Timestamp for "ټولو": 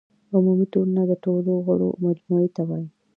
1.23-1.51